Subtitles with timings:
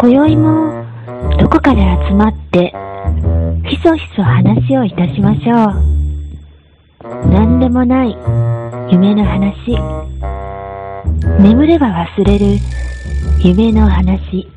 [0.00, 0.86] 今宵も
[1.40, 2.72] どこかで集まって
[3.68, 5.72] ひそひそ話をいたしましょ
[7.24, 7.28] う。
[7.32, 8.16] 何でもない
[8.92, 9.76] 夢の話。
[11.42, 12.58] 眠れば忘れる
[13.42, 14.48] 夢の話。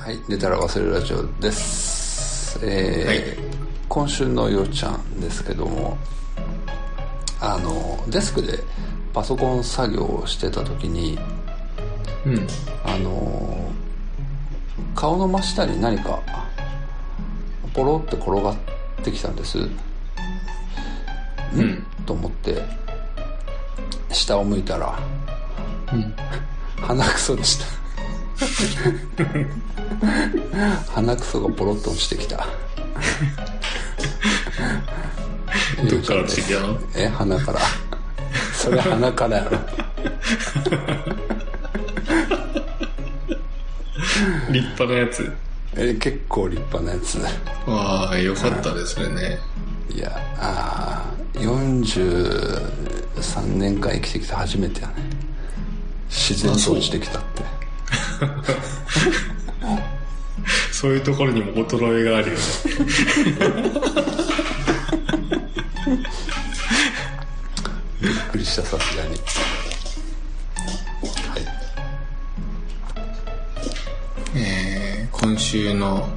[0.00, 2.58] はい、寝たら忘れるラジオです。
[2.64, 3.52] えー
[3.92, 5.98] 今週のようちゃんですけども、
[7.44, 8.60] あの、デスクで
[9.12, 11.18] パソコン作業をしてた時に、
[12.24, 12.46] うん。
[12.84, 13.68] あの、
[14.94, 16.22] 顔の真下に何か、
[17.74, 18.56] ポロって転がっ
[19.02, 19.58] てきたんです。
[19.58, 19.62] う
[21.60, 21.84] ん。
[22.06, 22.62] と思って、
[24.12, 24.96] 下を向いたら、
[25.92, 26.14] うん。
[26.80, 27.64] 鼻くそでした。
[30.92, 32.46] 鼻くそがポロッと落ちてきた。
[35.88, 36.78] どっから落ちてきたの？
[36.96, 37.60] え、鼻から。
[38.54, 39.50] それ鼻からやろ。
[44.50, 45.32] 立派なやつ？
[45.76, 47.18] え、結構立派なやつ。
[47.66, 49.38] わあ、よかったですね。
[49.90, 54.94] いや、あー43年間生きてきて初めてやね。
[56.08, 57.42] 自然と落ちてきたって。
[60.72, 62.40] そういうところにも衰えがあるよね。
[68.00, 69.10] びっくりした、さすがに。
[69.10, 69.14] は
[71.38, 71.42] い。
[74.34, 76.08] えー、今週の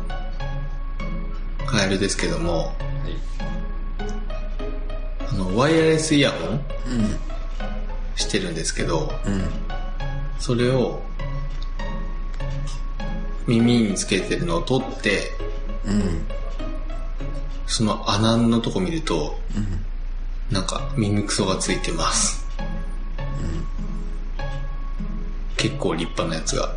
[1.65, 2.73] カエルですけども、
[5.29, 6.61] あの、ワイヤレスイヤホン
[8.15, 9.11] してるんですけど、
[10.39, 11.01] それを
[13.45, 15.31] 耳につけてるのを取って、
[17.67, 19.37] その穴のとこ見ると、
[20.51, 22.45] なんか耳くそがついてます。
[25.57, 26.75] 結構立派なやつが。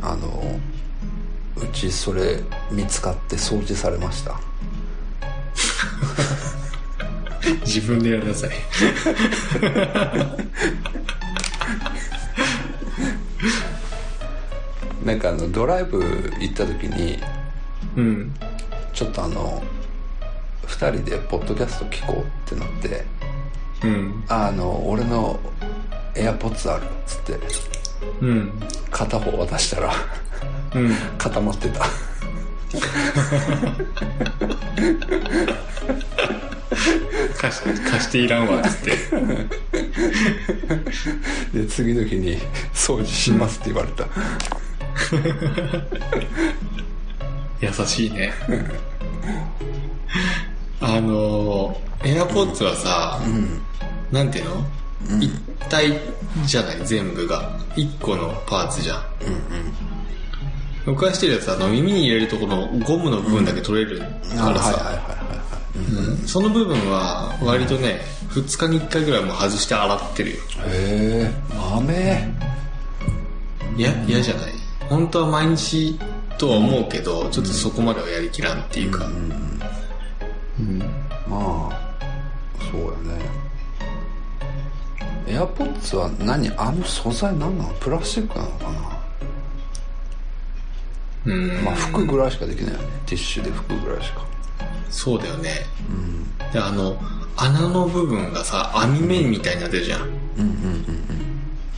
[0.00, 0.58] あの、
[1.56, 4.40] うちそれ見つかって掃除されました。
[7.66, 8.50] 自分でやりなさい。
[15.04, 16.02] なんかあの、ドライブ
[16.38, 17.18] 行った時に、
[17.96, 18.34] うん。
[18.92, 19.62] ちょっとあの、
[20.68, 23.04] 二人でポッドキャスト聞こうってなって、
[23.82, 24.24] うん。
[24.28, 25.40] あの、俺の
[26.14, 27.38] エアポッツあるっつって、
[28.20, 28.52] うん。
[28.90, 29.92] 片方渡したら、
[30.74, 30.94] うん。
[31.16, 31.80] 固まってた。
[37.38, 38.90] 貸し、貸していらんわ、つって。
[41.58, 42.38] で、次の日に
[42.74, 44.06] 掃除しますって言われた。
[47.60, 48.32] 優しいね。
[50.96, 53.20] あのー、エアポッツはさ、
[54.10, 54.64] なんていうの、
[55.20, 55.30] 一
[55.68, 55.92] 体
[56.46, 57.50] じゃない、全部が。
[57.76, 59.02] 一個のパーツじゃん。
[60.86, 63.98] 僕がしてるやつはあの耳に入れるとこのゴムの部分だけ取れる
[64.36, 64.98] からさ、
[66.26, 68.00] その部分は割とね、
[68.30, 70.36] 2日に1回ぐらいもう外して洗ってるよ。
[70.66, 72.34] へえ、豆。
[73.76, 74.52] いや、嫌じゃない？
[74.88, 75.98] 本当は毎日
[76.38, 79.04] とは思うけど、ちょっとそこまではやりきらんっていうか。
[79.04, 79.57] うん
[81.28, 81.78] まあ、
[82.70, 83.24] そうやね。
[85.26, 87.74] エアポッツは何あの素材何なの？
[87.74, 88.98] プラスチックなのかな？
[91.26, 92.86] うんまあ服ぐらいしかできないよね。
[93.06, 94.24] ティッシュで服ぐらいしか。
[94.88, 95.50] そうだよね。
[96.52, 96.96] で、あの、
[97.36, 100.00] 穴の部分がさ、網目みたいになってるじゃん。
[100.00, 100.98] うんうんうん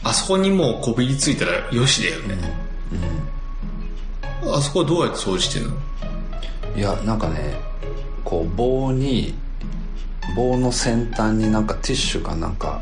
[0.03, 2.35] あそこにもうこびりついたらよしだよね。
[4.43, 5.75] あそこどうやって掃除してんの？
[6.73, 6.79] うん。
[6.79, 7.55] いや、なんかね、
[8.31, 9.33] こう棒に、
[10.37, 12.81] 棒の先端になんかティッシュかなんか、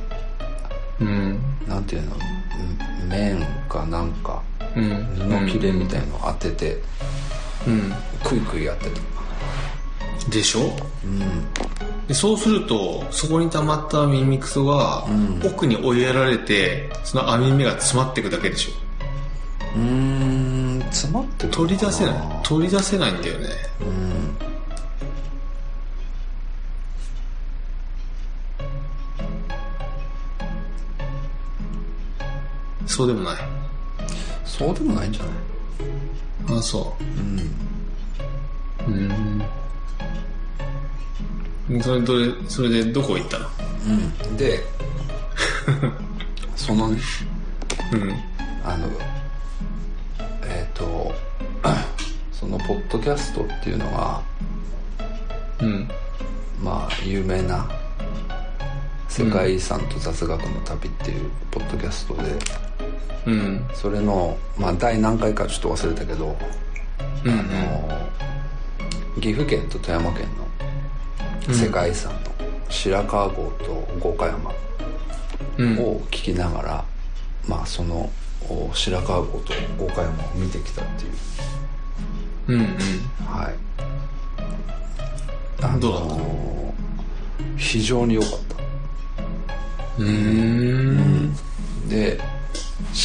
[0.99, 1.39] うん。
[1.67, 4.43] なんていうの、うん綿かなんか、
[4.75, 5.47] うん。
[5.47, 6.77] 布切れみたいの当てて、
[7.65, 7.91] うん。
[8.23, 10.29] クイクイやってた。
[10.29, 10.71] でしょ？
[11.03, 11.19] うん。
[12.07, 18.71] でそうすると、そこに溜まった耳くそが、ん奥に追いやられて、その網目が詰まっていくだけでしょ
[19.75, 22.39] うーん、詰まって取り出せない。
[22.43, 23.47] 取り出せないんだよね。
[23.81, 24.35] うん。
[32.99, 33.37] そうでもない。
[34.43, 35.29] そうでもないんじゃな
[36.55, 36.59] い？
[36.59, 37.39] あ、そうん。
[38.85, 38.91] う。
[41.69, 41.81] うん。
[41.81, 43.47] それどれ、それでどこ行ったの？
[44.27, 44.35] うん。
[44.35, 44.61] で、
[46.57, 46.99] そのね、
[47.93, 48.11] うん。
[48.65, 48.89] あの、
[50.43, 51.15] えっ、と、
[52.33, 54.21] そのポッドキャストっていうのは、
[55.61, 55.89] うん。
[56.61, 57.65] まあ有名な
[59.07, 62.37] 世界遺産と雑学の旅っていうポッドキャストで、
[63.25, 63.65] うん。
[63.73, 66.35] それの、まあ、第何回かちょっと忘れたけど、
[67.23, 68.09] うんあの
[69.21, 70.27] 岐阜県と富山県
[71.47, 72.19] の世界遺産の
[72.69, 74.51] 白川郷と五箇山
[75.57, 75.79] うん。
[75.79, 76.85] を聞きながら、
[77.47, 78.09] まあその
[78.49, 81.11] お白川郷と五箇山を見てきたっていう。
[82.47, 82.77] うんうん。
[83.25, 83.55] はい。
[85.61, 86.15] あのどうだった
[87.57, 88.55] 非常に良かった。
[89.97, 90.88] うーん。
[90.88, 90.88] で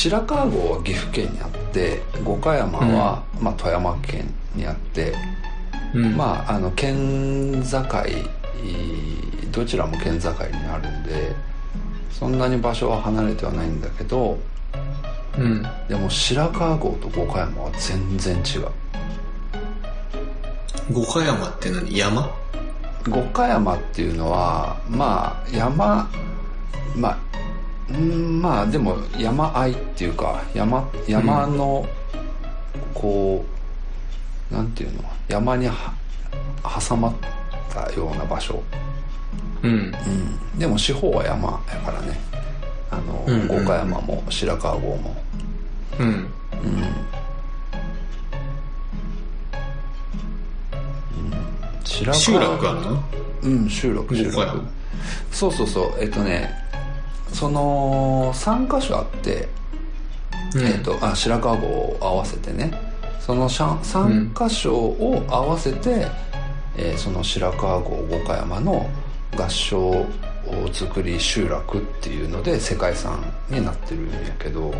[0.04, 5.14] 白川郷は岐阜県にあって五箇山は、まあ、富山県にあって、
[5.94, 6.14] うん。
[6.14, 7.82] まああの県境
[9.50, 10.36] どちらも県境に
[10.66, 11.34] あるんで
[12.10, 14.38] そんなに場所は離れてはないんだけど
[15.38, 15.62] うん。
[15.88, 18.68] でも白川郷と五箇山は全然違う。
[20.92, 21.96] 五箇山って何？
[21.96, 22.30] 山？
[23.08, 26.10] 五箇山っていうのはまあ山
[26.94, 27.33] まあ
[27.90, 31.86] うんまあでも山あいっていうか山山の
[32.94, 33.44] こ
[34.50, 35.02] う、なんていうの？
[35.28, 35.92] 山には
[36.88, 37.14] 挟まっ
[37.70, 38.62] たような場所、
[39.62, 39.72] うん。
[39.72, 39.76] う
[40.56, 42.18] ん、でも四方は山やからね。
[42.90, 43.48] あの、うんうん。
[43.48, 45.16] 五箇山も白川郷も。
[45.98, 46.26] うん。
[51.84, 53.04] 白川集落あるの？
[53.42, 54.36] うん集落集落。
[54.36, 54.62] 五箇山。
[55.30, 55.92] そうそうそう。
[56.00, 56.63] えっとね
[57.34, 59.48] その3箇所あって、
[60.54, 60.66] うん。
[60.66, 62.72] えっとあ白川郷を合わせてね。
[63.20, 66.06] その3箇所を合わせて、
[66.76, 68.88] えーその白川郷五箇山の
[69.36, 70.06] 合掌
[70.72, 74.72] 造り集落っていうので世界遺産になってるんやけど。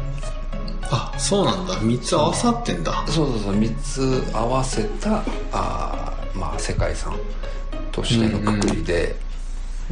[0.90, 1.74] あそうなんだ。
[1.76, 3.04] 3つ合わさってんだ。
[3.06, 3.54] そうそうそう。
[3.54, 5.22] 3つ合わせた
[5.52, 7.14] あー、まあ、世界遺産
[7.90, 9.16] としてのくくりで、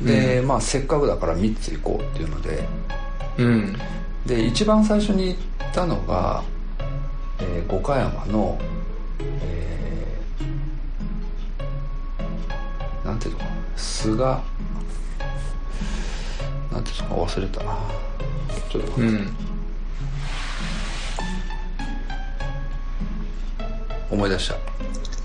[0.01, 2.67] で、まあ、せっかくだから3つ行こうっていうので。
[3.39, 3.77] うん。
[4.27, 5.39] で一番最初に行っ
[5.73, 6.43] たのが、
[7.41, 8.59] えー五箇山の、
[9.43, 13.51] えーなんていうのかな？
[13.77, 14.15] 菅
[16.73, 17.63] なんていうのか忘れた。
[17.65, 17.77] な
[18.71, 19.01] ちょっと待って。
[19.03, 19.37] うん。
[24.11, 24.57] 思い出した。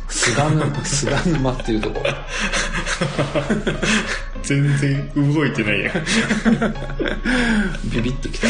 [0.10, 2.02] 菅沼菅沼っていうとこ
[4.48, 5.92] 全然動いてないや
[7.92, 8.48] ビビってきた。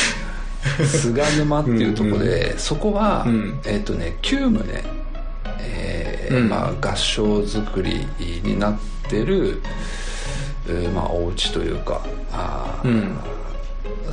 [0.86, 3.60] 菅沼っていうとこで、そこは、うん。
[3.66, 4.64] えっ、とね9棟、
[5.60, 6.50] えーうん。
[6.50, 8.08] まあ、合掌造り
[8.44, 8.78] になっ
[9.10, 9.60] てる、
[10.68, 12.02] えーまあ、お家というか
[12.32, 13.18] あー、うん。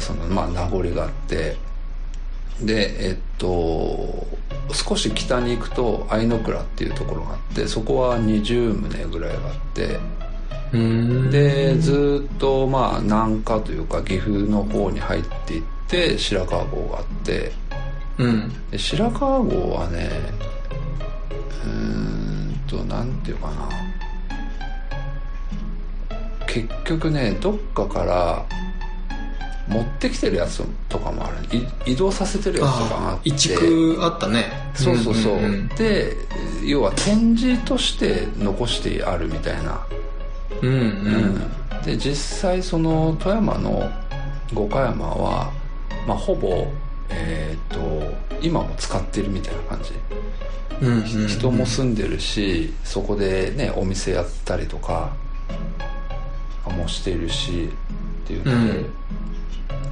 [0.01, 1.57] そのまあ名残があって
[2.63, 4.27] でえっと
[4.73, 10.24] 少し北に行くと愛の倉っていうところがあってそこは20棟ぐらいがあってうん
[11.31, 17.53] でずっとまあ南下というか岐阜の方に入っていって白川郷があって。
[18.19, 18.53] うん。
[18.71, 20.11] で白川郷はね
[21.65, 23.69] うーんとなんていうかな。
[26.47, 28.45] 結局ねどっかから
[29.69, 31.59] 持ってきてるやつとかもある。
[31.87, 33.31] い移動させてるやつとかがあって。
[33.31, 34.45] あ一区あったね。
[34.75, 35.69] そうそうそう,、んん。
[35.69, 36.17] で
[36.65, 39.87] 要は展示として残してあるみたいな
[40.67, 40.81] うんうん。
[40.81, 41.55] うん
[41.85, 43.91] で実際その富山の
[44.55, 45.53] 五箇山は、
[46.07, 46.67] まあ、ほぼ、
[47.11, 49.93] えー、と今も使ってるみたいな感じ、
[50.81, 55.13] うんうん人も住んでるしそこでねお店やったりとか
[56.67, 57.69] もしてるし
[58.25, 58.81] っていうので、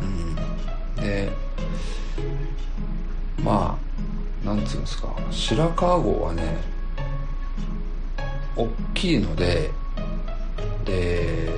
[0.00, 0.96] うん。
[0.96, 1.30] で
[3.44, 3.78] ま
[4.44, 6.56] あなんつうんですか白川郷はね
[8.56, 9.70] 大きいので
[10.84, 11.48] で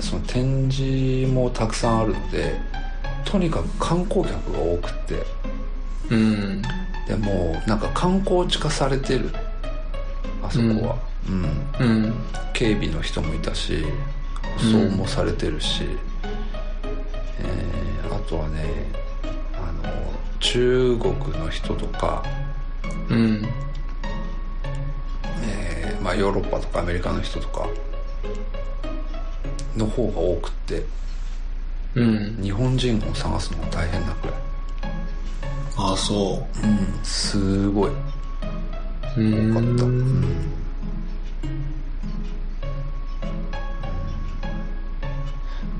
[0.00, 2.60] その展示もたくさんあるので
[3.24, 5.26] とにかく観光客が多くって。
[6.10, 6.62] うん。
[7.06, 9.30] でもうなんか観光地化されてる。
[10.42, 11.86] あそこは、うん。
[11.86, 12.14] うん。
[12.52, 13.84] 警備の人もいたし
[14.56, 15.84] 舗装もされてるし、
[17.40, 18.64] えーあとはね
[19.54, 19.92] あの
[20.40, 22.24] 中国の人とか、
[23.10, 23.46] うん。
[25.42, 27.68] えーまあ、ヨーロッパとかアメリカの人とか
[29.76, 30.84] の方が多くって
[31.94, 32.38] うん。
[32.42, 34.36] 日本人を探すのが大変なくらい。
[35.76, 36.66] ああそう。
[36.66, 37.00] ん。
[37.02, 37.90] すごい。
[39.16, 40.24] ううん多かった、うん。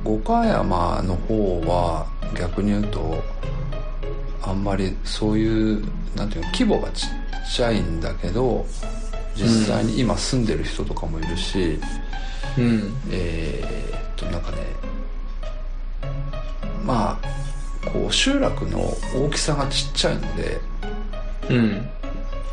[0.04, 3.22] 五箇山の方は逆に言うと
[4.42, 5.84] あんまりそういう
[6.16, 7.08] なんていうの規模がちっ
[7.54, 8.64] ちゃいんだけど
[9.36, 11.78] 実際に今住んでる人とかもいるし、
[12.58, 12.94] うん。
[13.10, 14.58] えーっとなんかね
[16.84, 20.60] まあこう集落の大きさがちっちゃいので
[21.50, 21.88] うん。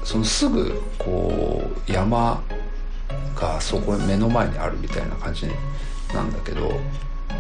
[0.04, 2.44] そのすぐこう山
[3.36, 5.48] がそこ目の前にあるみたいな感じ
[6.14, 6.80] なんだけど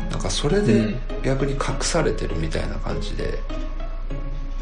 [0.09, 0.99] なんかそれでうん。
[1.23, 3.39] 逆に隠されてるみたいな感じで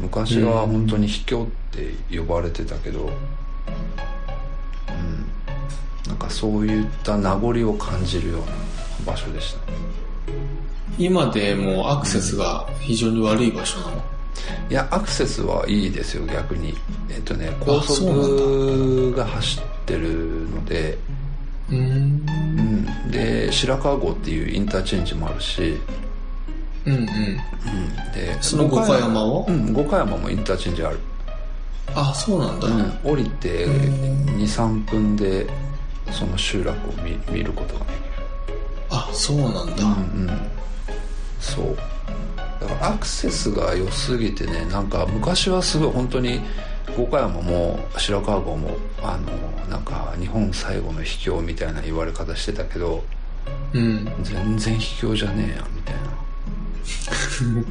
[0.00, 3.12] 昔は本当に秘境って呼ばれてたけど、うん、
[6.14, 8.46] なんかそういった名残を感じるような
[9.04, 9.60] 場所でした。
[10.96, 13.96] 今でもうアクセスが非常に悪い場所なの？
[14.70, 16.76] いやアクセスはいいですよ逆に。
[17.10, 20.96] えっとね高速が走ってるので。
[21.70, 21.80] うんう
[23.08, 25.78] ん、で白川郷っていうインターチェンジもあるし、
[26.84, 27.00] うんうん。
[27.00, 27.06] うん、
[28.12, 30.98] でその五箇山をうん五箇山もインターチェンジある、
[31.94, 35.46] あそうなんだ、うん、降りて23分で
[36.14, 38.02] その集落を見見ることができる。
[38.90, 40.50] あそうなんだ、うんうん。
[41.40, 41.76] そう。
[42.60, 46.40] だからアクセスが良すぎてねなんか昔はすごい本当に
[46.96, 53.04] 五箇山も白川郷もあのなんか日本最後の秘境みたいな言われ方してたけど
[53.74, 54.08] うん。
[54.22, 56.00] 全然秘境じゃねえやみたいな。
[57.50, 57.66] うん。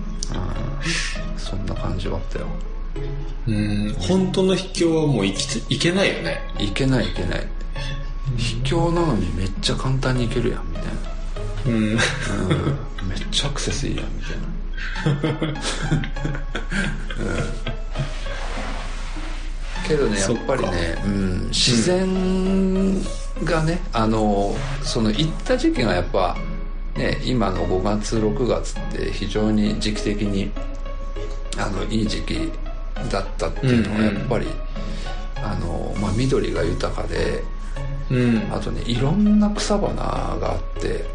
[1.37, 2.47] そんな感じはあったよ。
[3.47, 3.95] うん。
[3.99, 6.41] 本当の秘境はもう行き行けないよね。
[6.59, 7.47] 行けない行けない
[8.37, 10.91] 秘境なのにめっちゃ簡単に行けるやんみたいな。
[11.65, 11.73] うん。
[11.73, 11.97] うん。
[13.07, 15.55] めっちゃアクセスいいやんみたいな、うん。
[19.87, 23.01] けどねやっぱりね、うん、自然
[23.43, 26.37] がね、あのその行った時期がやっぱ
[26.95, 30.51] ね今の5月6月って非常に時期的に
[31.57, 32.51] あのいい時期
[33.11, 34.47] だったっていうのはやっぱり、
[35.37, 37.43] あのまあ、緑が豊かで
[38.09, 38.53] うん。
[38.53, 41.05] あとねいろんな草花があって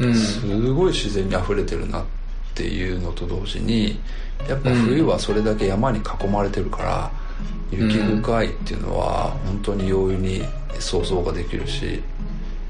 [0.00, 0.14] うん。
[0.14, 2.04] すごい自然に溢れてるなっ
[2.54, 4.00] ていうのと同時に
[4.48, 7.10] やっぱ冬はそれだけ山に囲まれてるから、
[7.70, 10.42] 雪深いっていうのは本当に容易に
[10.78, 12.02] 想像ができるし、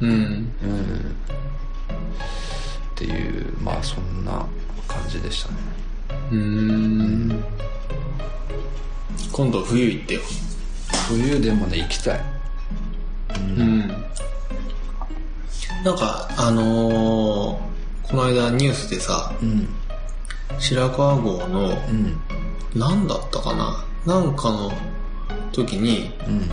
[0.00, 0.10] うん。
[0.10, 0.46] うん、っ
[2.94, 4.46] ていうまあそんな
[4.86, 5.56] 感じでしたね。
[6.32, 7.44] うん。
[9.32, 10.20] 今度冬行ってよ。
[11.08, 12.37] 冬でもね行きたい
[13.36, 13.88] うん。
[15.84, 17.68] なんかあのー
[18.08, 19.68] この間ニュースでさうん。
[20.58, 22.16] 白川郷のうん。
[22.74, 23.84] 何だったかな？
[24.06, 24.72] なんかの
[25.52, 26.50] 時にうん。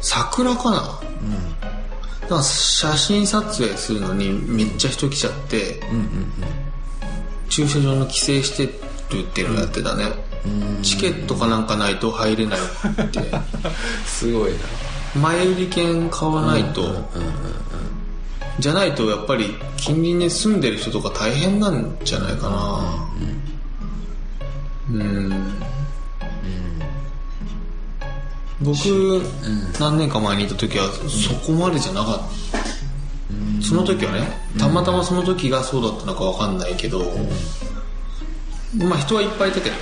[0.00, 1.00] 桜かな？
[2.22, 6.32] なんか写真撮影するのにめっちゃ人来ちゃってうんうん
[7.48, 8.66] 駐車場の規制して
[9.14, 10.04] るっていうのをやってたね、
[10.46, 10.82] うん。
[10.82, 13.20] チケットかなんかないと入れないって。
[14.06, 14.58] すごいな
[15.14, 17.04] 前売り券買わないと、うんうん
[18.58, 23.08] じゃないとやっぱり近隣に住んでる人とか大変なんじゃないかな。
[24.92, 25.52] うん。
[28.60, 28.76] 僕、
[29.78, 32.18] 何年か前にいた時はそこまでじゃなかっ
[32.52, 37.00] た、その時はねたまたまその時がそうだったのかわかんないけど、
[38.76, 39.80] まあ人はいっぱいいたけどね。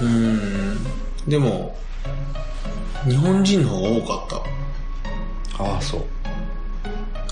[0.00, 0.78] うん。
[1.28, 1.76] でも
[3.06, 4.44] 日本人の方が多かっ
[5.58, 5.64] た。
[5.64, 6.06] ああそ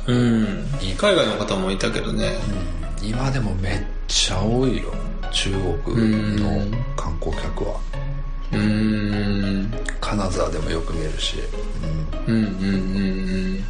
[0.07, 0.13] う。
[0.13, 0.67] うん。
[0.97, 2.37] 海外の方もいたけどね。
[3.03, 4.85] 今でもめっちゃ多いよ。
[5.33, 5.51] 中
[5.85, 7.81] 国の観光客は。
[8.53, 9.71] うん。
[10.01, 11.37] 金沢でもよく見えるし、
[12.27, 12.35] うん。
[12.35, 12.49] うんうんう
[13.59, 13.65] ん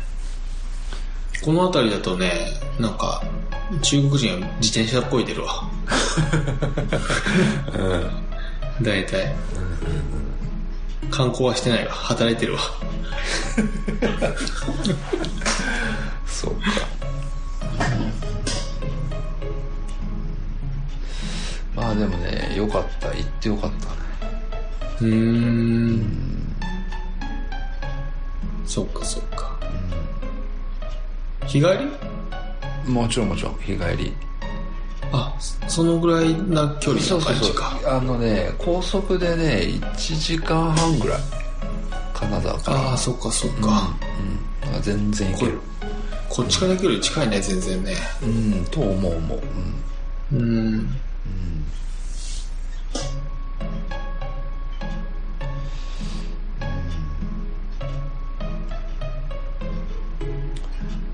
[1.43, 2.31] この辺りだとね
[2.79, 3.21] なんか
[3.81, 5.69] 中国人は自転車こいでるわ。
[8.81, 9.35] 大体
[11.11, 11.93] 観光はしてないわ。
[11.93, 12.61] 働いてるわ。
[16.27, 16.61] そうか。
[21.75, 23.09] まあでもねよかった。
[23.09, 23.93] 行ってよかったね。
[25.01, 25.15] うー
[25.97, 26.57] ん。
[28.65, 29.59] そっかそっか。
[31.47, 31.67] 日帰
[32.87, 32.91] り？
[32.91, 34.15] もちろんもちろん日帰り。
[35.13, 35.35] あ
[35.73, 37.81] そのぐらいな距離の感じか。
[37.87, 41.21] あのね高速でね1時間半ぐらい
[42.13, 42.81] 金沢から。
[42.91, 43.97] ああそっかそっか、
[44.67, 45.59] うん、うん、全然行ける。
[46.29, 47.95] こっちから距離近いね全然ね。
[48.23, 49.41] うんと思う思う、
[50.35, 50.97] うん、うん。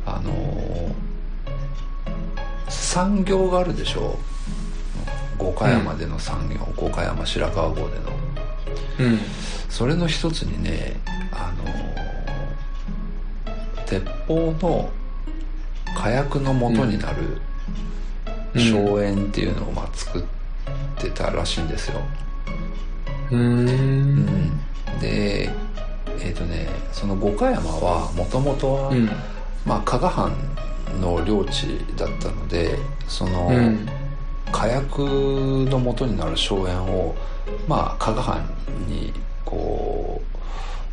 [0.05, 1.09] あのー
[2.69, 4.19] 産業があるでしょ
[5.49, 7.90] 五箇山での産業、五箇山白川郷での。
[9.00, 9.19] うん。
[9.71, 10.97] それの一つにね
[11.33, 12.09] あのー
[13.87, 14.90] 鉄砲の
[15.97, 17.40] 火薬の元になる
[18.55, 18.61] うん。
[18.61, 20.23] 荘園っていうのをまあ作っ
[20.99, 22.00] てたらしいんですよ、
[23.31, 24.26] うーん。
[25.00, 25.50] で
[26.21, 29.09] えっ、とねその五箇山はもともとは、うん。
[29.64, 30.33] まあ、加賀藩
[31.00, 33.87] の領地だったのでその、うん
[34.52, 37.14] 火薬の元になる荘園を、
[37.67, 38.49] まあ、加賀藩
[38.87, 39.12] に
[39.45, 40.21] こ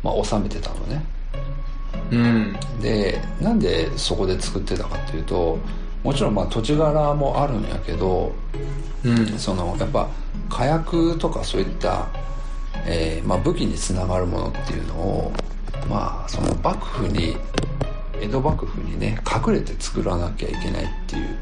[0.02, 1.04] う、まあ、収めてたのね。
[2.10, 2.56] うん。
[2.80, 5.58] でなんでそこで作ってたかっていうと
[6.02, 8.32] もちろんまあ土地柄もあるんやけど
[9.04, 9.26] うん。
[9.38, 10.08] そのやっぱ
[10.48, 12.06] 火薬とかそういった、
[12.86, 15.32] えーまあ、武器につながるものっていうのを
[15.88, 17.36] まあその幕府に
[18.20, 21.38] 江戸幕府にね隠れて作らなきゃいけないっていう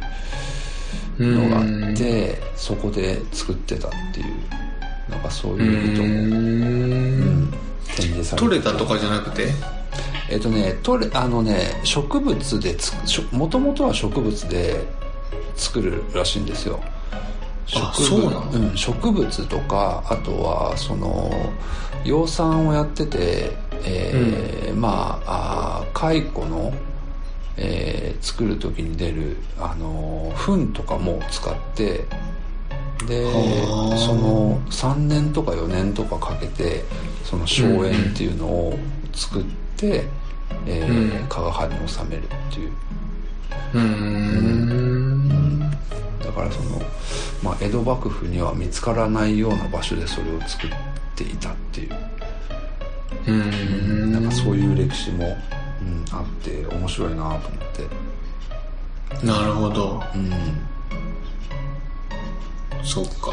[1.18, 7.50] のがあってそこで作ってたっていうなんかそうういう意図も、うんん
[7.96, 9.48] 展示されてて取れたとかじゃなくて？
[10.30, 12.92] えっとね取れあのね植物でつ
[13.30, 14.82] もともとは植物で
[15.54, 16.80] 作るらしいんですよ。
[17.76, 18.50] あ植そうなの？
[18.50, 21.30] うん、植物とかあとはその
[22.04, 26.72] 養蚕をやってて、えーまああー蚕の、
[27.56, 32.04] えー作る時に出るあの糞とかも使って
[33.06, 33.98] ではあ。
[33.98, 36.84] その3年とか4年とかかけて
[37.22, 38.78] その荘園っていうのを
[39.12, 39.44] 作っ
[39.76, 40.04] て、
[40.66, 42.72] え加賀藩に収めるっていう。
[43.74, 45.60] うーん。
[46.22, 46.80] だからその、
[47.42, 50.70] まあ、江戸幕府には見つからないような場所でそれを作っ
[51.14, 51.94] ていたっていう、
[53.26, 54.12] うーん。
[54.12, 55.36] なんかそういう歴史も、
[55.84, 57.40] うん、あって面白いなと思っ
[59.20, 59.26] て。
[59.26, 60.02] なるほど。
[60.14, 60.30] うん。
[62.82, 63.32] そっか。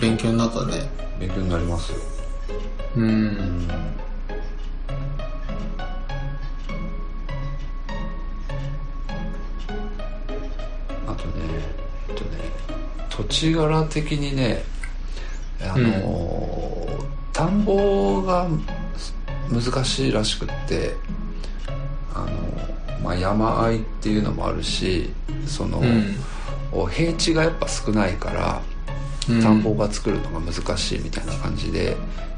[0.00, 0.88] 勉強になったね。
[1.18, 1.98] 勉強になりますよ。
[2.96, 3.66] ううん。
[3.66, 3.68] ん
[11.06, 11.44] あとね
[12.08, 12.30] えっとね
[13.10, 14.62] 土地柄的にね
[15.60, 17.64] あのー田ん。
[17.64, 18.46] ぼが
[19.50, 20.94] 難しいらしくって。
[21.08, 21.21] あのー
[23.02, 25.10] まあ、山あいっていうのもあるし
[25.46, 26.16] その、うん。
[26.90, 28.62] 平地がやっぱ少ないから
[29.28, 29.42] うん。
[29.42, 31.96] 田んぼが作るのが難しいみたいな感じで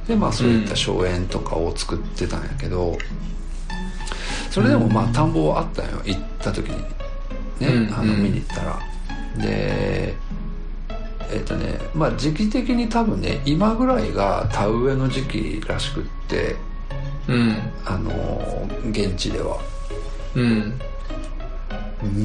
[0.08, 2.98] でまあそういった荘園とかを作ってたんやけど
[4.50, 6.00] それでもまあ田んぼはあったんよ。
[6.04, 6.80] 行った時に
[7.60, 7.94] ね、うん。
[7.94, 8.78] あの見に行ったら。
[9.38, 10.14] で
[11.32, 16.54] えっ、とねまあ時期的に多分ね今ぐらいが田植えの時期らしくって
[17.26, 17.56] うん。
[17.84, 19.58] あの現地では
[20.34, 20.78] うん。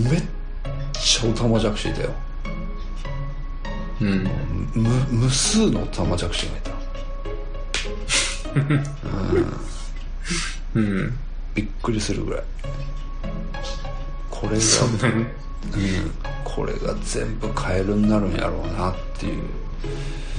[0.04, 0.24] めっ
[0.94, 2.10] ちゃオタマジャクシいたよ。
[4.02, 4.30] うん。
[4.74, 6.72] 無無数のオタマジャクシがいた。
[10.76, 11.18] うん。
[11.56, 12.44] びっくりするぐらい。
[14.30, 15.24] これがそんなに？
[15.24, 15.28] うん、
[16.44, 19.44] これが全部カエルになるんやろうなっていう。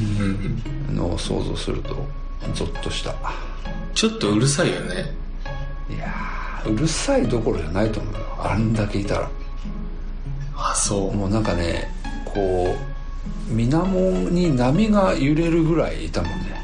[0.00, 1.94] うんのを想像すると
[2.54, 3.14] ゾッとした。
[3.92, 5.12] ちょっとうるさいよね。
[5.90, 8.20] いやーうるさいどころじゃないと思うよ。
[8.38, 9.30] あんだけいたら。
[10.56, 11.14] あそう。
[11.14, 11.88] もうなんかね
[12.24, 12.74] こ
[13.50, 16.60] う水面に波が揺れるぐらいいたもんね。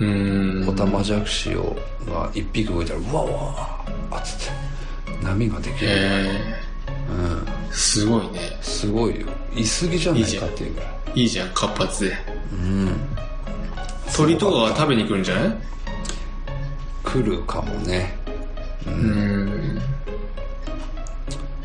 [0.00, 0.68] うーん。
[0.68, 4.52] オタマジャクシをが一匹動いたらうわうわあっつっ
[5.18, 6.40] て波ができる、え
[7.08, 7.44] うん。
[7.44, 8.40] ー、すごいね。
[8.60, 9.26] すごいよ。
[9.54, 11.20] いすぎじゃないかっていうぐらい。
[11.20, 12.16] いいじゃん活発で。
[12.52, 12.96] うん。
[14.14, 15.56] 鳥とかが食べに来るんじゃない？
[17.04, 18.18] 来るかもね
[18.86, 19.76] う、うん。
[19.76, 19.82] ん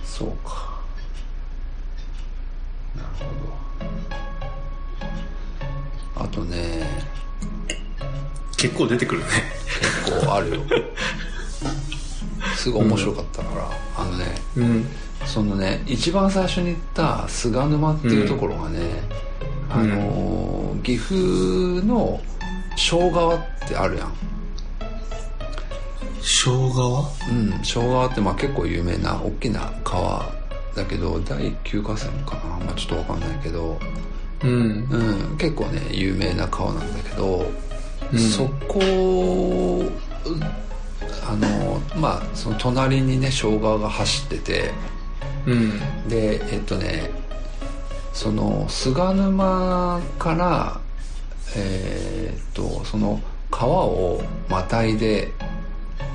[0.03, 0.79] そうか。
[2.95, 3.25] なるほ
[6.17, 6.23] ど。
[6.23, 6.87] あとね。
[8.57, 9.27] 結構出てくるね。
[10.07, 10.61] 結構あるよ。
[12.55, 14.25] すごい面白かったから、あのね
[14.55, 14.85] うん
[15.25, 18.79] そのね一番最初に行った菅沼っていうところがね、
[19.69, 19.79] うん。
[19.79, 22.21] あのー岐阜の
[22.75, 24.13] 庄川ってあるやん
[26.27, 27.09] 生姜は？
[27.29, 30.29] うん庄川ってまあ結構有名な大きな川
[30.75, 33.79] だけど第9河川かな、まあ、ちょっとわかんないけど、
[34.43, 34.87] うん。
[34.91, 37.49] うん、結構ね有名な川なんだけど、
[38.11, 38.19] うん。
[38.19, 39.89] そこ
[41.25, 44.71] あのまあその隣にね庄川が走ってて
[45.45, 46.09] うん。
[46.09, 47.09] でえっとね
[48.11, 50.81] その菅沼から
[51.55, 55.31] えーっとその川をまたいで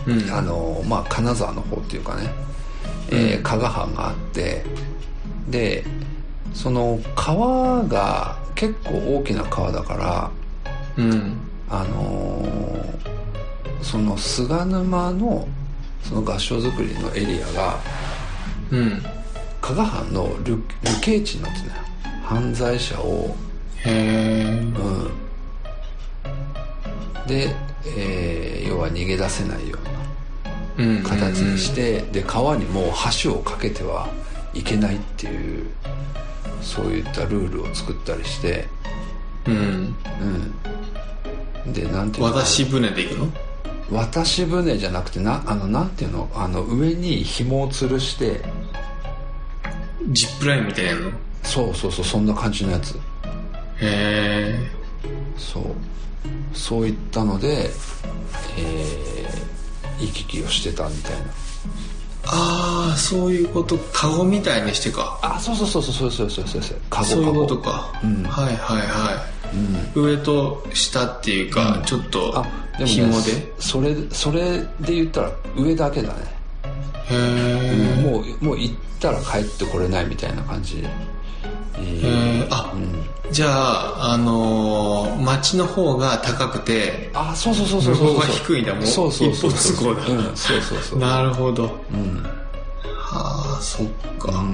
[0.06, 0.30] うん。
[0.30, 2.30] あのまあ金沢の方っていうかね、
[3.10, 4.64] えー加賀藩があって。
[5.48, 5.84] で
[6.54, 10.30] その川が結構大きな川だから
[10.96, 11.36] うん。
[11.68, 13.02] あのー
[13.82, 15.46] その菅沼の
[16.04, 17.78] その合掌造りのエリアが
[18.70, 19.02] うん。
[19.60, 20.60] 加賀藩の流流
[21.00, 21.78] 刑地になってたのよ。
[22.24, 23.34] 犯罪者を。
[23.84, 25.10] へえうん。
[27.26, 27.54] で、
[27.96, 29.91] えー要は逃げ出せないよううんな
[30.76, 34.08] 形にして、で川にも橋を架けては
[34.54, 35.66] いけないっていう
[36.60, 38.66] そういったルールを作ったりして
[39.46, 39.94] うん。
[41.64, 41.72] うん。
[41.72, 43.28] でなんていうの渡し船で行くの？
[43.90, 46.30] 渡し船じゃなくてなあのなんていうの？
[46.34, 48.40] あの上に紐を吊るして
[50.08, 51.08] ジップラインみたいなやの？
[51.08, 52.98] へそうそうそうそんな感じのやつ。
[53.80, 54.58] え
[55.36, 55.62] そう。
[56.54, 57.70] そういったので
[58.58, 59.41] えー、
[60.06, 61.26] 行き来をしてたみたいな。
[62.24, 63.76] ああそういうこと。
[63.92, 65.18] カゴみたいにしてか。
[65.22, 66.78] あそうそうそうそうそうそうそうそう。
[66.88, 68.22] カゴそういうことか、うん。
[68.22, 69.26] はいはいは
[69.94, 72.42] い、上と下っていうか、ちょっとあ
[72.78, 73.52] でも、ね、紐で。
[73.58, 76.14] それそれで言ったら上だけだね、
[77.10, 80.82] へえもうもう行ったら帰ってこれないみたいな感じ
[82.50, 83.06] あ、うん。
[83.32, 88.18] じゃああのー、町の方が高くてあそうそうそうそうそう。
[88.18, 88.86] が低いんだもん。
[88.86, 90.06] そうそうそう一方通行だ。
[90.06, 90.98] うんそうそうそう。
[90.98, 91.70] なるほど。
[91.92, 92.22] うん。
[92.98, 93.86] はあそっ
[94.18, 94.44] か。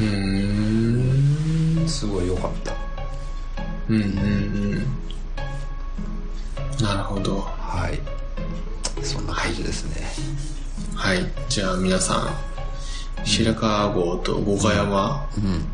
[0.00, 1.84] うん。
[1.88, 2.72] すごい良かった。
[3.88, 4.04] うんうんう
[4.76, 4.86] ん。
[6.84, 7.40] なるほど。
[7.40, 7.98] はい。
[9.04, 10.06] そんな感じですね。
[10.94, 11.18] はい。
[11.48, 12.28] じゃあ皆さん
[13.24, 15.66] 白川郷と五箇山、うん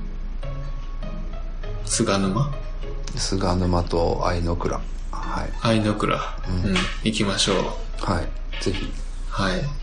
[1.84, 2.50] 菅沼。
[3.16, 4.80] 菅沼と愛の倉。
[5.10, 5.50] はい。
[5.60, 6.74] 愛の倉、うん。
[7.04, 7.56] 行きましょう。
[8.10, 8.62] はい。
[8.64, 8.86] ぜひ。
[9.28, 9.81] はい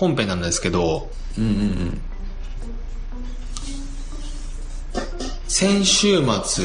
[0.00, 2.00] 本編なんですけどうんうんうん
[5.46, 6.64] 先週末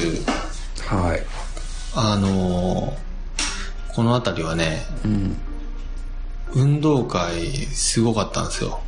[0.88, 1.24] はい。
[1.96, 3.06] あのー
[3.94, 5.38] この辺りはねうん
[6.54, 8.80] 運動会すごかったんですよ。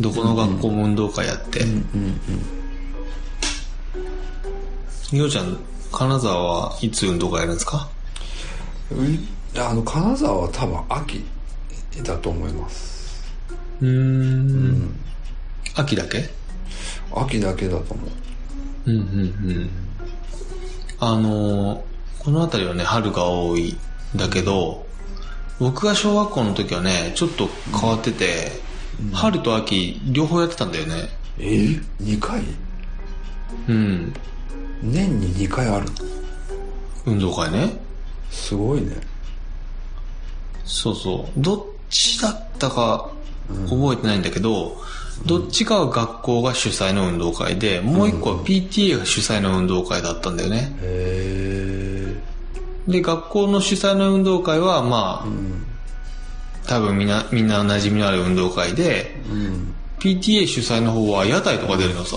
[0.00, 1.70] どこの学校も運動会やって、うん
[5.12, 5.56] うんようちゃん
[5.92, 7.88] 金沢はいつ運動会やるんですか？
[8.92, 9.28] うん
[9.60, 11.24] あの金沢は多分秋
[12.02, 13.22] だと思います。
[13.80, 14.94] うーん。
[15.74, 16.28] 秋だけ？
[17.14, 18.02] 秋だけだと思
[18.86, 18.90] う。
[18.90, 19.70] うんうんうん。
[21.00, 21.80] あのー
[22.18, 23.76] この辺りはね春が多い
[24.14, 24.86] んだけど
[25.58, 28.52] 僕が小学校の時はねちょっと変わってて、
[29.12, 31.08] 春と秋両方やってたんだよね。
[31.38, 31.44] え？
[31.44, 32.42] ー、2回？
[33.68, 34.12] うん。
[34.82, 35.86] 年に2回ある。
[37.06, 37.76] 運動会ね。
[38.30, 38.96] すごいね。
[40.64, 41.40] そうそう。
[41.40, 43.10] どっちだったか
[43.68, 44.76] 覚えてないんだけど、
[45.26, 50.74] どっちかは学校が主催の運動会でもう一個は PTA が主催の運動会だったんだよね。
[50.80, 52.16] へ
[52.88, 59.14] で学校の主催の運動会はまあ、多分みんなみんな馴染みのある運動会で、
[60.00, 62.16] PTA 主催の方は屋台とか出るのさ。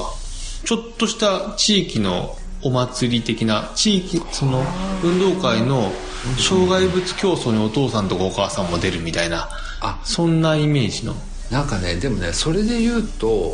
[0.66, 4.64] ちょっとした地域のお祭り的な地域その
[5.04, 5.92] 運動会の
[6.40, 9.48] 障害物競争にお父さんとかお母さんも出るみたいな
[9.86, 10.00] あ。
[10.04, 11.16] そんなイメージの？
[11.52, 13.54] なんかねでもねそれで言うと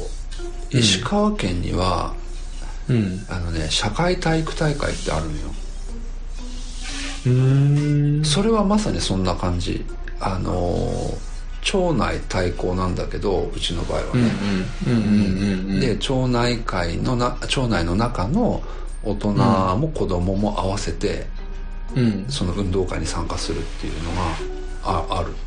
[0.69, 2.13] 石川県には、
[2.89, 3.25] うん。
[3.29, 5.37] あのね社会体育大会ってあるのよ。
[7.25, 8.25] うーん。
[8.25, 9.85] それはまさにそんな感じ。
[10.19, 11.31] あのー
[11.63, 14.31] 町内対抗なんだけどうちの場合はうんね、
[14.87, 15.79] うんうんうんうん。
[15.79, 18.63] で町内会のな町内の中の
[19.03, 21.27] 大人も子供も合わせて、
[21.95, 22.25] うん。
[22.29, 24.21] その運動会に参加するっていうのが
[24.83, 25.27] あある。
[25.27, 25.40] あ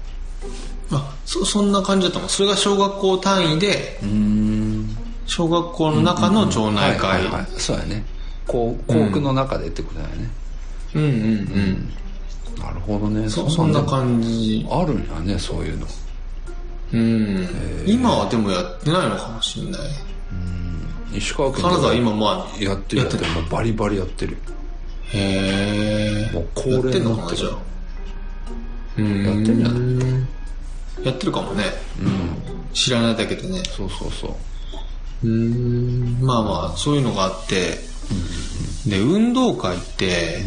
[1.35, 4.97] そそんな感じだったのそれが小学校単位でうん。
[5.27, 7.11] 小学校の中の町内会。
[7.11, 8.05] はいはいはい、そうやね。
[8.47, 10.31] 校校区の中でってことだよね、
[10.94, 11.03] うん。
[11.03, 11.92] うんうん
[12.61, 13.29] なるほどね。
[13.29, 14.64] そそんな感じ。
[14.70, 15.87] あるんやねそういうの。
[16.92, 17.49] うん。
[17.85, 19.81] 今はでもやってないのかもしれない。
[21.16, 23.27] 石川県で金沢今まあやってるやってる。
[23.33, 24.37] もうバリバリやってる。
[25.12, 27.59] へえもう恒やってん例になってるのかなじゃあ。
[28.99, 29.70] うんやってんじゃな
[30.20, 30.27] い？
[31.02, 31.64] やってるかもね。
[32.72, 33.62] 知らないだけでね。
[33.64, 34.37] そうそうそ
[35.22, 35.28] う。
[35.28, 36.18] うん。
[36.20, 37.78] まあまあそういうのがあって。
[38.87, 40.44] で運動会って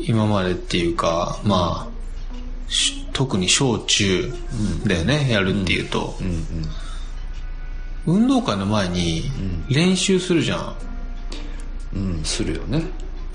[0.00, 4.30] 今までっていうかまあし特に小中
[4.86, 6.14] だよねやるっていうと。
[6.20, 6.42] うんうん
[8.04, 9.30] 運動会の前に
[9.68, 10.76] 練習するじゃん。
[11.94, 12.82] うんするよね。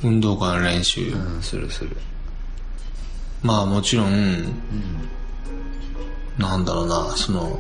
[0.04, 1.10] 運動会の練習。
[1.10, 1.96] うんするする
[3.48, 4.44] まあもちろん、
[6.38, 7.58] なんだろうな、その、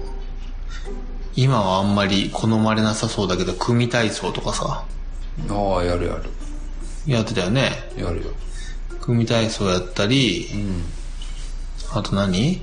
[1.34, 4.84] 今はあんまり好まれなさそうだけど、組体操とかさ、
[5.50, 6.23] ああやるやる。
[7.06, 7.71] やってたよね。
[7.97, 8.23] やるよ。
[9.00, 10.84] 組体操やったり、うん。
[11.93, 12.62] あと何？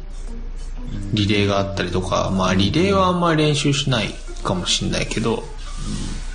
[1.15, 4.11] リレーがあったりとか、まあリレーはあんまり練習しない
[4.43, 5.45] かもしんないけど、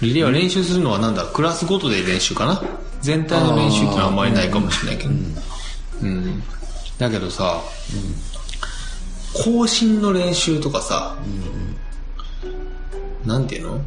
[0.02, 2.64] リレーは練習するのはなんだ、クラスごとで練習かな？
[3.02, 5.12] 全体の練習っていうのはあんまりないかもしれないけど。
[6.02, 6.44] うん。
[7.00, 7.62] だけどさ、
[9.44, 11.18] 更新の練習とかさ、
[13.26, 13.82] なんていうの？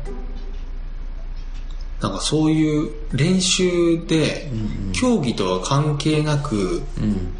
[2.01, 4.51] なんかそういう練習で、
[4.92, 7.33] 競技とは関係なく、うん。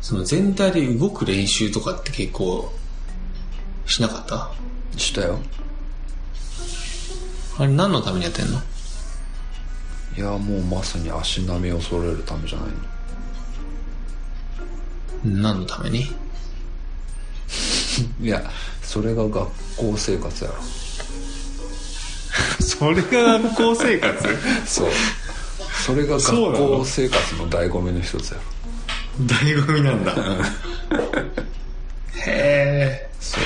[0.00, 2.72] その全体で動く練習とかって結構
[3.84, 4.50] しなかった？
[4.96, 5.38] したよ。
[7.58, 8.58] あれ何のためにやってんの？
[10.16, 12.74] いやもうまさに足並みを揃えるためじゃないの
[15.24, 16.02] 何のために？
[18.22, 18.42] いや
[18.82, 19.32] それが学
[19.76, 20.56] 校生活やろ。
[22.60, 24.28] それが学校生活？
[24.66, 24.90] そう。
[25.84, 28.42] それが学校生活の醍醐味の一つやろ。
[29.26, 30.12] 醍醐味なんだ。
[32.14, 33.08] へえ。
[33.20, 33.44] そう。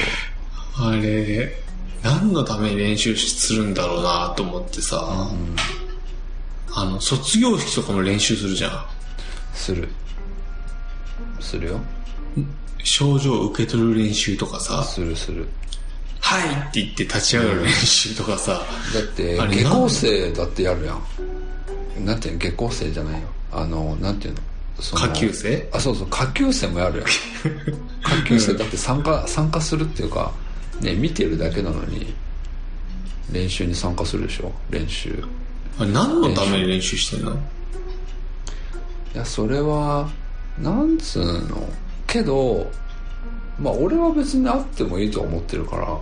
[0.89, 1.57] あれ
[2.03, 5.31] 何のために練習するんだろうなと思ってさ、
[6.73, 8.85] あの卒業式とかも練習するじゃん。
[9.55, 9.89] する
[11.41, 11.81] するよ。
[12.83, 14.83] 症状を受け取る練習とかさ。
[14.85, 15.47] するする
[16.21, 22.05] 「はい!」って言って立ち上がる練習とかさ、だって下校生だってやるやん。
[22.05, 22.41] なんていうの？
[22.41, 23.29] 下校生じゃないよ。
[23.53, 24.41] あのなんていうの？
[24.83, 25.69] 下級生？
[25.73, 26.09] あそうそう。
[26.09, 27.07] 下級生もやるやん。
[28.05, 30.33] 下級生だって参加参加するっていうか
[30.81, 32.13] ね見てるだけなのに
[33.31, 34.53] 練習に参加するでしょ？
[34.71, 35.25] 練習。
[35.79, 37.33] あれ何のために練習してんの？
[37.33, 37.37] い
[39.15, 40.11] やそれは
[40.59, 41.69] なんつうの？
[42.07, 42.71] けど
[43.59, 45.99] まあ俺は別にあってもいいと思ってるから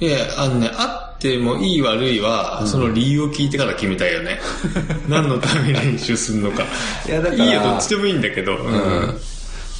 [0.00, 4.40] いや、あのね、あってもいい悪いは、その理由を聞いてから決めたいよね。
[5.08, 6.64] 何のために練習するのか。
[7.06, 8.56] いやだからいいよ、どっちでもいいんだけど。
[8.56, 9.14] ううん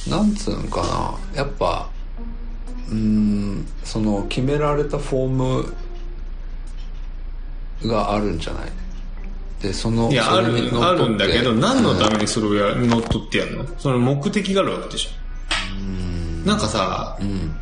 [0.09, 0.81] なんつうのか
[1.33, 1.89] なやっぱ
[2.89, 5.27] うーんその決められたフォー
[7.83, 8.71] ムがあるんじゃない？
[9.63, 10.47] でそのいや、ある
[10.83, 13.65] あるんだけど、何のためにそれをや乗っ取ってやるの？
[13.79, 15.09] その目的があるわけでしょ。
[16.45, 17.55] なんかさ、うん。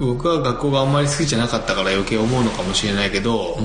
[0.00, 3.58] 僕は学校があんまり好きじゃなかったから余計思うのかもしれないけど、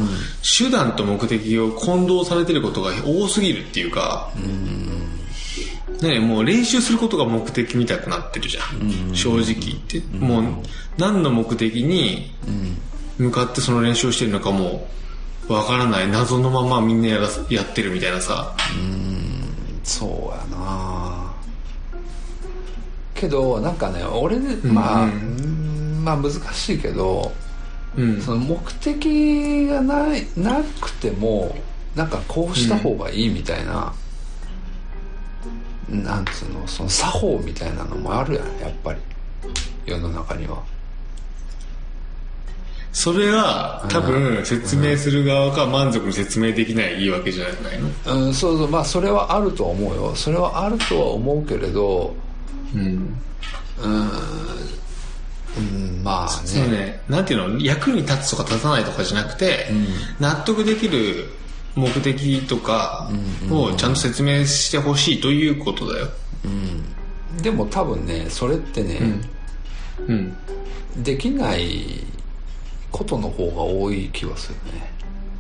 [0.58, 4.32] 手段と目的を混同されてることが多すぎるっていうか、
[6.02, 10.44] ね、もう練習することが目的みたくなってるじゃん、正直言って、もう
[10.98, 12.32] 何の目的に
[13.18, 14.88] 向かってその練習をしてるのかも
[15.48, 18.56] わからない謎のままみんなやらやってるみたいなさ。
[19.84, 21.34] そうやな。
[23.14, 26.02] けどなんかね俺ねまあ、ううん。
[26.04, 27.32] まあ難しいけど
[27.98, 28.22] うん。
[28.22, 31.56] その目的がないなくても
[31.96, 33.94] なんかこうした方がいいみたいな、
[35.90, 39.00] なんつうのその作法みたいなのもあるやんやっぱり。
[39.86, 40.64] 世の中には
[42.94, 48.28] それは多分説明する側が満足に説明できないわけじゃないの？
[48.28, 48.70] うんそうそう。
[48.70, 50.16] まあそれはあるとは思うよ。
[50.16, 52.16] それはあるとは思うけれど
[52.76, 52.82] うん。
[53.84, 53.88] う
[55.60, 56.04] ん。
[56.04, 56.48] まあね。
[56.48, 59.68] そのね、なんていうの、役に立つとか立たないとかじゃなくて、
[60.20, 61.30] 納得できる
[61.76, 63.10] 目的とか
[63.50, 66.08] をちゃんと説明してほしいということだよ。
[67.42, 69.00] でも多分ねそれってね、
[70.08, 70.38] うん。
[70.98, 72.06] できない
[72.94, 74.94] ことの方が多い気がするね。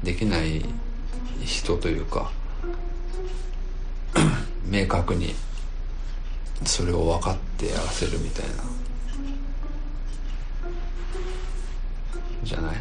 [0.04, 0.62] できない
[1.46, 2.30] 人というか
[4.68, 5.34] 明確に
[6.66, 8.52] それを分かってやらせるみたいな。
[12.44, 12.76] じゃない？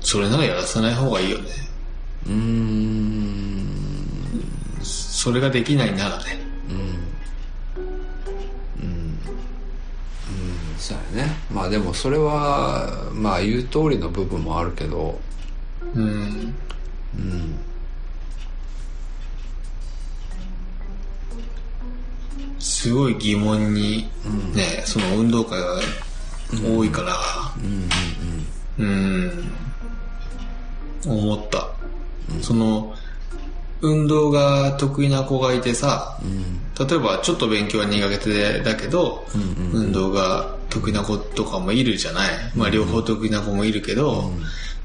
[0.00, 1.50] それならやらせない方がいいよね。
[2.26, 3.66] うーん。
[4.82, 6.38] それができないならね。
[10.78, 11.36] そうやね。
[11.50, 15.18] まあでもそれはまあ言う通りの部分もあるけど。
[15.94, 16.54] うん。
[22.58, 24.08] すごい疑問に、
[24.54, 25.80] ね、その運動会が
[26.64, 27.16] 多いから、
[28.78, 29.50] うん、
[31.06, 31.68] 思った。
[32.42, 32.94] その、
[33.80, 36.18] 運動が得意な子がいてさ、
[36.78, 39.26] 例えばちょっと勉強は苦手だけど、
[39.72, 42.30] 運動が得意な子とかもいるじゃない。
[42.54, 44.30] まあ両方得意な子もいるけど、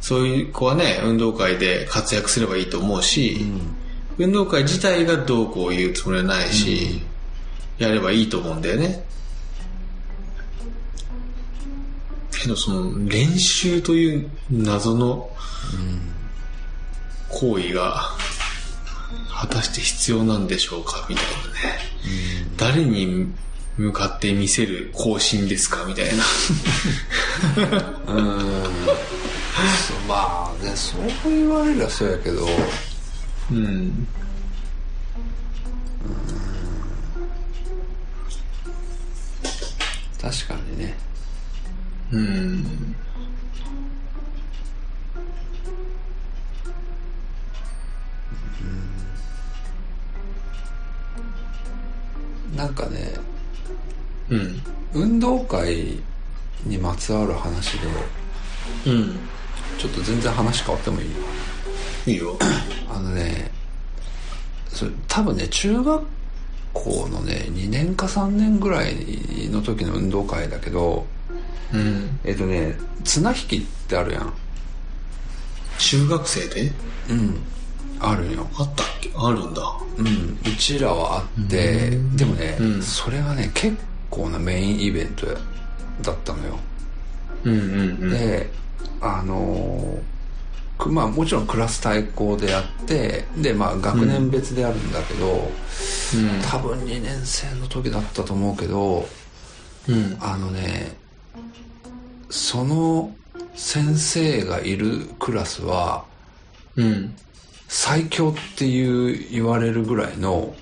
[0.01, 3.45] そういう子はね、運動会で活躍すればいいと思うし、
[4.17, 7.01] 運動会自体がどうこう言うつもりはないし、
[7.77, 9.05] やればいいと思うんだよね。
[12.41, 15.29] けどその練習という謎の
[17.29, 18.09] 行為が
[19.41, 21.07] 果たして必要なんでしょうか？
[21.09, 21.35] みたいなね。
[22.57, 23.27] 誰に
[23.77, 25.83] 向かって見せる更新ですか？
[25.85, 26.23] みたいな。
[28.13, 28.63] うん
[30.07, 32.47] まあねそう言われりゃそうやけど
[33.51, 34.07] うん。
[40.21, 40.95] 確かにね
[42.11, 42.95] うん。
[52.55, 53.13] なんかね
[54.29, 54.61] うん。
[54.93, 55.97] 運動会
[56.65, 57.87] にまつわる話で
[58.87, 59.15] うん。
[59.77, 61.05] ちょっと全然話変わってもい
[62.07, 62.11] い？
[62.13, 62.37] いいよ。
[62.89, 63.49] あのね
[64.69, 66.03] それ多分ね中学
[66.73, 68.95] 校のね2年か3年ぐらい
[69.49, 71.05] の時の運動会だけど
[71.73, 72.19] うん。
[72.23, 74.33] えっ、とね綱引きってあるやん
[75.77, 76.71] 中学生で？
[77.09, 77.39] うん
[78.01, 79.11] あるんよあったっけ？
[79.15, 79.61] あるんだ。
[79.97, 83.77] うんうちらはあってでもね、うんそれがね結
[84.09, 85.27] 構なメインイベント
[86.01, 86.59] だったのよ
[87.43, 88.09] うんうんうん。
[88.11, 88.49] で
[89.01, 89.97] あの
[90.87, 96.41] まあもちろんクラス対抗であってでまあ学年別であるんだけど、うん。
[96.49, 99.07] 多分2年生の時だったと思うけど
[99.87, 100.17] うん。
[100.19, 100.95] あのね
[102.29, 103.13] その
[103.53, 106.05] 先生がいるクラスは
[106.75, 107.15] うん。
[107.73, 110.53] 最強っていう言われるぐらいの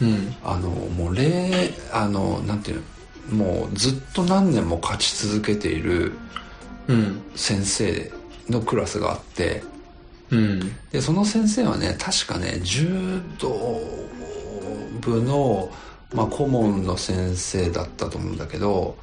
[0.00, 0.34] うん。
[0.42, 2.82] あのもう例あのなんていう
[3.28, 6.14] のもうずっと何年も勝ち続けている
[6.86, 7.22] うん。
[7.36, 8.10] 先生
[8.48, 9.62] のクラスがあって
[10.30, 10.60] うん。
[10.90, 13.82] でその先生はね確かね柔道
[15.02, 15.70] 部の、
[16.14, 18.96] まあ、顧問の先生だったと思うんだけど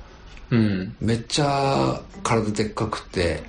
[0.50, 0.96] うん。
[1.00, 3.44] めっちゃ体でっかくて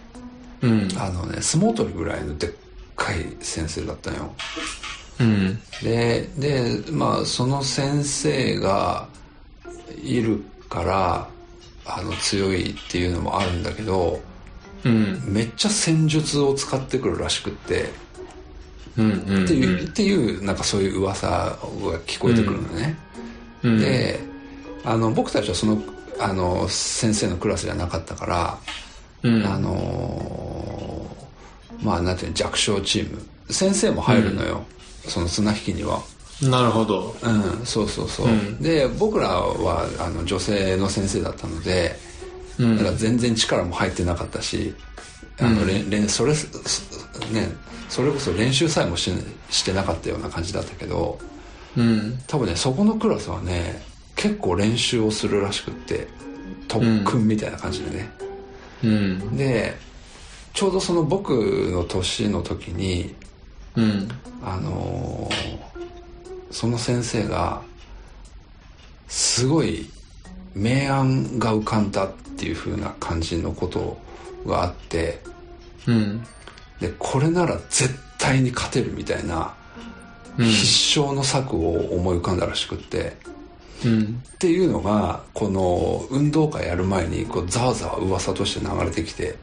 [0.61, 0.89] うん。
[0.99, 2.51] あのね相撲取りぐらいのでっ
[2.97, 4.35] かい先生だったのよ
[5.21, 5.59] うん。
[5.83, 9.07] ででまあその先生が
[10.03, 11.29] いるから
[11.85, 14.21] あの強いっていうのもあるんだけど
[14.85, 15.23] うん。
[15.27, 17.91] めっちゃ戦術を使ってくるらしくって
[18.97, 19.11] うん。
[19.29, 19.45] うん。
[19.45, 21.57] っていう,、っていうなんかそういう噂が
[22.07, 22.97] 聞こえてくるのね、
[23.63, 23.79] うん。
[23.79, 24.19] で
[24.85, 25.79] あの僕たちはその
[26.19, 28.59] あの先生のクラスじゃなかったから、
[29.23, 29.47] うん。
[29.47, 30.46] あのー
[31.83, 33.21] まあなんていうの弱小チーム。
[33.49, 34.65] 先生も入るのよ、
[35.07, 36.03] その綱引きには。
[36.43, 37.17] なるほど。
[37.23, 38.61] うんそうそうそう、うん。
[38.61, 41.97] で僕らはあの女性の先生だったので
[42.59, 42.77] うん。
[42.77, 44.75] だから全然力も入ってなかったし、
[45.39, 46.49] あのれんれんそれす
[47.33, 47.49] ね
[47.89, 49.11] それこそ練習さえもし
[49.49, 51.19] してなかったような感じだったけど
[51.77, 52.19] うん。
[52.27, 53.83] 多分ねそこのクラスはね
[54.15, 56.09] 結構練習をするらしくって
[56.69, 58.11] 特訓みたいな感じでね、
[58.85, 59.37] うん。
[59.37, 59.79] で
[60.57, 61.31] ちょうどその僕
[61.71, 63.15] の年の時に
[63.77, 64.09] うん。
[64.43, 65.77] あのー
[66.51, 67.61] その先生が
[69.09, 69.91] すごい
[70.55, 73.99] 明暗が浮かんだっていう風な感じのこと
[74.47, 75.21] があって
[75.87, 76.25] うん。
[76.81, 79.55] でこれなら絶対に勝てるみたいな
[80.39, 83.17] うん必勝の策を思い浮かんだらしくって
[83.85, 84.23] うん。
[84.35, 89.37] っていうのがこの運動会やる前にこうざわざわ噂として流れてきて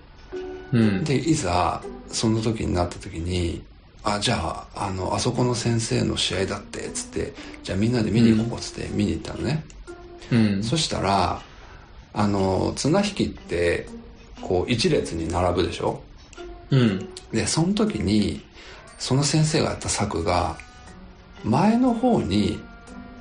[0.73, 1.03] うん。
[1.05, 3.63] でいざその時になった時に
[4.03, 7.33] あじゃああのあそこの先生の試合だってっつって
[7.63, 9.63] じゃあみんなで見に行こうっつって見に行ったのね、
[10.31, 10.63] うん。
[10.63, 11.41] そしたら
[12.13, 13.87] あの綱引きって
[14.41, 16.01] こう一列に並ぶでしょ？
[16.69, 17.07] うん。
[17.31, 18.41] でその時に
[18.99, 20.57] その先生がやった策が
[21.43, 22.59] 前の方に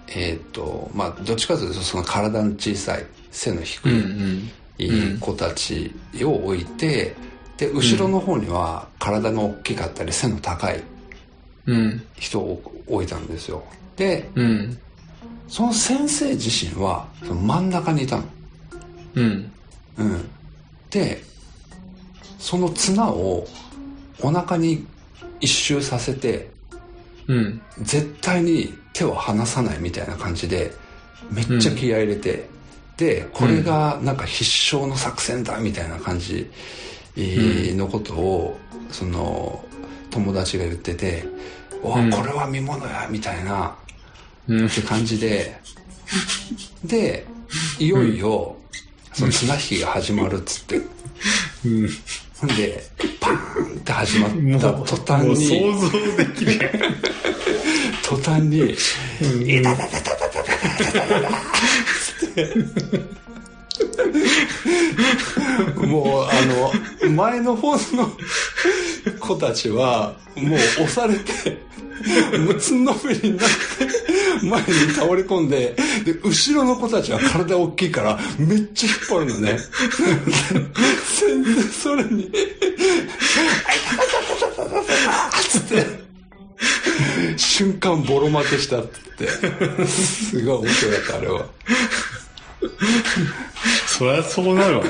[0.08, 4.50] えっ、とまあどっちかというとその体の小さい背の低うん。
[4.78, 7.14] うい、子たちを置いて
[7.62, 10.82] で後ろの方には体の大きかったり背の高い
[11.66, 12.02] うん。
[12.16, 13.62] 人を置いたんですよ
[13.96, 14.78] でうん。
[15.46, 18.24] その先生自身はその真ん中にいたの
[19.14, 19.52] うん。
[19.98, 20.30] うん
[20.90, 21.22] で
[22.40, 23.46] その綱を
[24.20, 24.84] お腹に
[25.40, 26.50] 一周させて
[27.28, 27.62] うん。
[27.78, 30.72] 絶対に手を離さないみたいな感じで
[31.30, 32.46] めっちゃ気合い入れて、
[32.96, 38.58] でこれがなんか必勝の作戦だみたいな感じえーのことを
[38.90, 39.64] その
[40.10, 41.24] 友達が言ってて
[41.82, 43.74] 「おうんこれは見ものや」みたいな
[44.48, 44.66] うん。
[44.66, 45.60] って感じで
[46.84, 47.26] で
[47.78, 48.56] いよいよ、
[49.12, 50.76] その綱引きが始まるっつって。
[50.76, 51.88] うん。
[52.38, 52.82] ほんで、
[53.20, 56.70] パーンって始まった途端に、想像できる。
[58.02, 58.74] 途端に、
[65.86, 67.78] もう、あの、前の方の
[69.20, 71.58] 子たちは、もう押されて、
[72.38, 79.58] むつんのめりになって、前に倒れ込んで、で、後ろの子たちは体大きいから、めっちゃ引っ張るのね。
[81.20, 82.30] 全然それに、
[85.48, 85.86] つって、
[87.36, 91.46] 瞬間ボロ負けしたって言って、すごい面白かった、あれは。
[94.02, 94.84] そりゃそうなるわ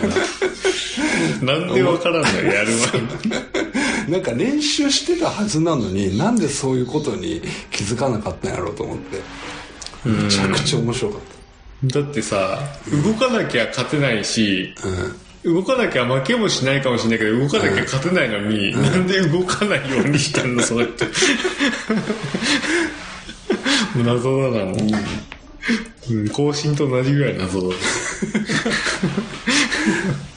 [1.45, 1.55] な。
[1.55, 4.11] なんでわからんのよ、やる前に。
[4.11, 9.21] なんか練習してたはずなのになんでそういうことに気づかなかったんやろうと思って
[10.05, 11.21] めちゃくちゃ面白かっ
[11.85, 12.59] だってさ、
[13.05, 21.05] 動かなきゃ勝てないし、たうん動かなきゃ負けもしないかもしれないけど、動かなきゃ勝てないのに、なんで動かないようにしてんの、それって。
[24.03, 24.77] 謎だな、もう。
[26.11, 27.77] うん、更新と同じぐらい謎だ。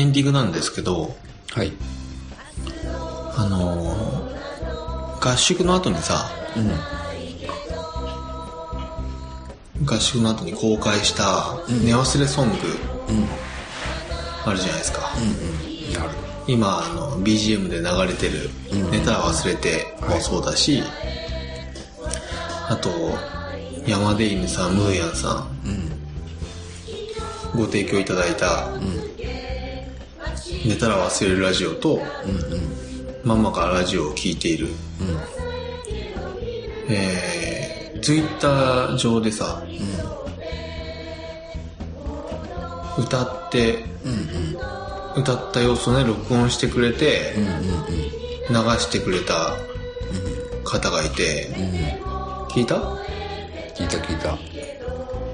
[0.00, 1.14] エンディングなんですけど、
[1.52, 1.72] はい。
[3.36, 4.30] あのー
[5.22, 6.30] 合宿の後にさ、
[9.78, 9.84] うん。
[9.86, 12.54] 合宿の後に公開した寝忘れソング
[13.10, 13.26] うん。
[14.46, 15.12] あるじゃないですか。
[15.18, 16.10] うんなる。
[16.46, 18.90] 今、あの、BGM で流れてる、うん。
[18.90, 20.82] 寝たら忘れてもそうだし、
[22.70, 22.90] あと、
[23.86, 25.90] 山出犬さん、ムーヤンさうんん、
[27.56, 28.99] ご提供いただいた、うん
[30.64, 32.00] 寝たら忘れるラジオと、うん
[32.52, 32.60] うん。
[33.24, 34.72] ママがラジオを聴いている、うん。
[36.88, 39.62] えー、ツイッター上でさ、
[42.98, 44.12] 歌って、うん
[45.16, 45.22] うん。
[45.22, 47.52] 歌った様子をね、録音してくれて、うんうん。
[48.50, 49.56] 流してくれた
[50.64, 51.70] 方がいて、うんうん。
[52.48, 52.76] 聞いた？
[53.74, 54.32] 聞いた聞いた。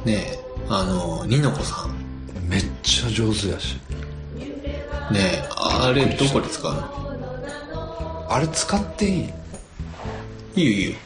[0.04, 1.96] ねえ、あの、ニノコさん。
[2.48, 3.76] めっちゃ上手やし
[5.10, 9.20] ねえ、あれどこで使うのあれ使ってい
[10.56, 10.56] い？
[10.56, 10.96] いいよいいよ。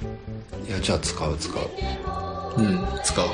[0.69, 1.63] いやじゃあ使う使う
[2.57, 3.27] うん、使う。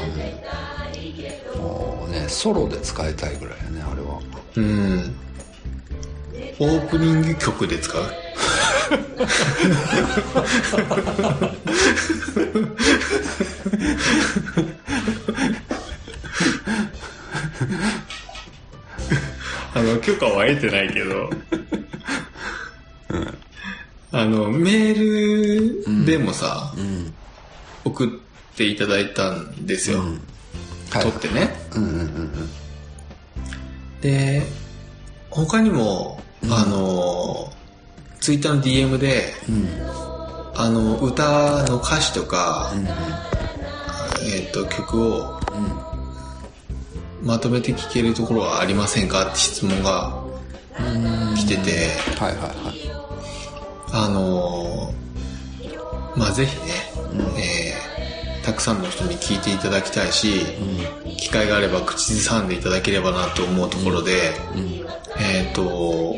[1.58, 4.20] もうねソロで使いたいぐらいやねあれは
[4.56, 5.14] うん。
[6.58, 8.02] オープニング曲で使う？
[19.76, 21.28] あの、許可は得てないけど、
[24.10, 27.12] あの、メールでもさ、うん。
[27.84, 28.08] 送っ
[28.56, 30.00] ていただいたんですよ。
[30.90, 31.02] はい。
[31.02, 31.54] 撮ってね。
[31.74, 32.30] うんうんうん
[34.00, 34.42] で、
[35.30, 37.52] 他にも、あの、
[38.20, 39.68] ツイッターの DM で、うん。
[40.54, 42.86] あの、歌の歌詞とか、うん。
[44.26, 45.95] えっ、と、曲をうん
[47.26, 49.26] まとめて聴けるところはありませんか？
[49.26, 50.22] って質問が
[50.78, 51.34] うん。
[51.34, 52.80] 来てて、はいはいはい。
[53.92, 54.92] あの
[56.16, 56.72] まあぜひね、
[57.38, 57.86] えー
[58.46, 60.42] たくさんの人に聞いていただきたいし、
[61.18, 64.34] 機会があれば口ずさんでいただければなと思うところで、
[65.18, 66.16] えっ、と、ホ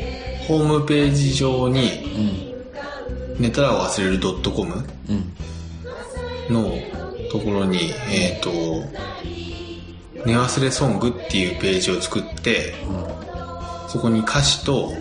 [0.49, 2.53] ームページ上に、
[3.39, 4.19] 寝たら忘れる
[4.51, 4.75] .com
[5.09, 5.13] う
[6.51, 6.53] ん。
[6.53, 6.71] の
[7.31, 8.51] ところに、えっ、と、
[10.25, 12.73] 寝忘れソングっていうページを作って、
[13.87, 14.93] そこに歌詞と、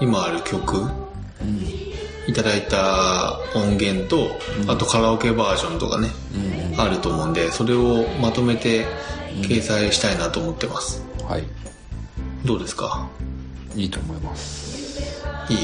[0.00, 0.88] 今ある曲、
[2.26, 4.30] いただいた音源と、
[4.66, 6.08] あとカラオケバージョンとかね、
[6.76, 8.86] あると思うんで、それをまとめて
[9.42, 11.04] 掲載したいなと思ってます。
[11.28, 11.44] はい。
[12.44, 13.08] どうですか？
[13.76, 15.22] いいと思います。
[15.50, 15.56] いい、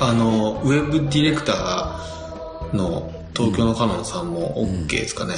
[0.00, 5.34] あの、ウェブディレクターの東京のカノンさんも OK ですかね？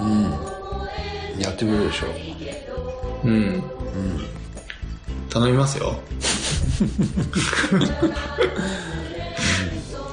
[0.00, 0.49] うん
[1.40, 2.06] やってくれるでしょ。
[3.24, 3.62] うん。
[5.30, 5.86] 頼みますよ。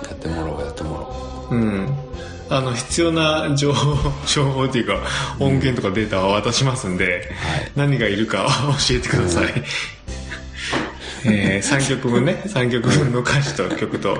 [0.07, 1.55] やってもらおうやってもらおう。
[1.55, 1.89] うん。
[2.49, 5.01] あの、必要な情報、 情報っていうか、
[5.39, 7.71] 音源とかデータは渡しますんで、はい。
[7.75, 8.47] 何がいるか
[8.87, 9.63] 教えてください。
[11.25, 14.13] えー、3曲分ね、3曲分の歌詞と曲と、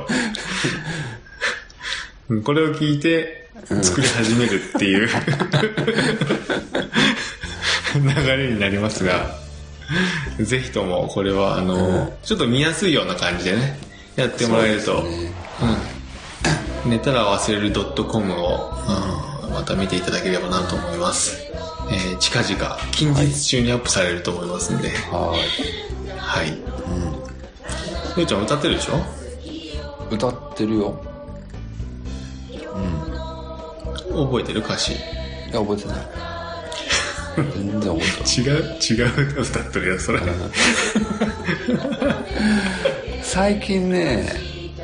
[2.30, 3.50] うんこれを聞いて
[3.82, 5.08] 作り始めるっていう、
[8.00, 9.36] 流れになりますが、
[10.40, 13.80] ぜひともこれは、あの、ちょっと見やすいような感じでね、
[14.16, 15.32] やってもらえると、そうね
[16.86, 16.92] うん。
[16.92, 21.42] 寝たら忘れる .com を、うんまた見ていただければなと思います。
[21.90, 25.36] えー近々、近日中にアップされると思いますんで、は
[26.14, 26.18] い。
[26.18, 26.50] はい。
[26.50, 28.22] うん。
[28.22, 29.02] ようちゃん歌ってるでしょ？
[30.12, 31.02] 歌ってるよ。
[34.10, 34.94] 覚えてる歌詞？
[34.94, 34.96] い
[35.54, 35.98] や、覚えてない。
[37.38, 38.06] 全然覚え
[38.42, 38.58] てない。
[38.58, 40.20] 違う違う歌歌ってるよ、それ。
[43.22, 44.28] 最近ね、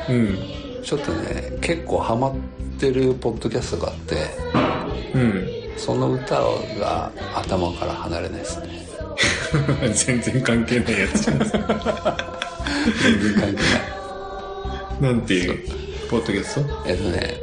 [0.10, 0.38] うん。
[0.84, 2.36] ちょっとね、結構ハマっ
[2.80, 4.16] てるポッドキャストがあって、
[5.16, 5.48] うん。
[5.78, 6.36] その歌
[6.80, 8.84] が頭から離れないですね。
[9.94, 11.40] 全然関係ないやつじゃん。
[11.40, 11.62] 全然
[13.34, 13.62] 関係
[15.02, 15.14] ない。
[15.14, 15.60] なんていう、
[16.10, 16.84] ポッドキャスト？
[16.86, 17.42] えっとね、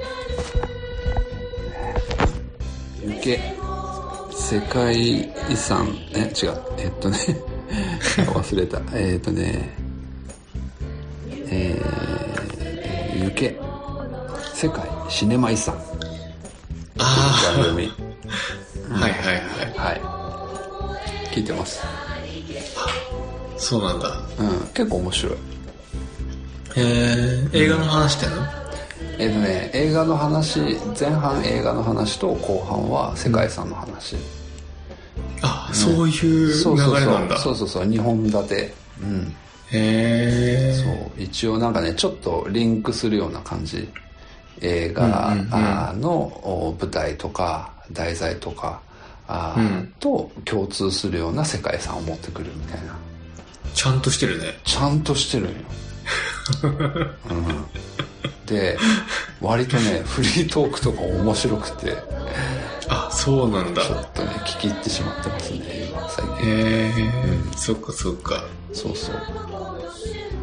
[3.06, 3.40] 行け、
[4.41, 4.93] 世界
[5.49, 7.18] 遺産、え、違う、えっとね、
[8.34, 8.80] 忘れた。
[8.93, 9.76] えっとね、
[11.51, 13.61] えー、行け、
[14.55, 15.76] 世界シネマ遺産
[16.99, 17.93] あ番組。
[18.91, 19.43] あ、 はいはいはい。
[19.76, 20.01] はい。
[21.32, 21.80] 聞いてます。
[23.57, 24.09] そうなんだ。
[24.38, 25.32] うん、結構面白い。
[25.32, 25.38] へ
[26.76, 28.59] え、映画の話してんの？
[29.21, 30.61] えっとね、映画の話、
[30.99, 34.16] 前半映画の話と後半は世界遺産の話。
[35.43, 37.37] あ、そういう流そうそうそうれなんだ。
[37.37, 38.75] そうそうそう、2本立て。
[39.03, 39.35] うん。
[39.73, 40.75] へえ。
[40.75, 43.89] そう一応なんかねちょっとリンクするような感じ
[44.61, 45.37] 映画
[45.99, 48.81] のお舞台とか題材とか
[49.29, 52.97] あうんと共通するような世界遺産を持ってくるみたいな
[53.75, 54.59] ちゃんとしてるね。
[54.64, 55.55] ちゃんとしてるんよ、
[56.62, 58.78] うん、で
[59.40, 61.96] 割とねフリートークとか面白くて。
[62.92, 63.82] あ、そうなんだ。
[63.84, 65.59] ちょっとね聞き入ってしまってますね
[65.90, 66.34] 今最近。
[66.38, 66.92] へえ、
[67.57, 68.44] そっかそっか。
[68.72, 69.16] そうそう。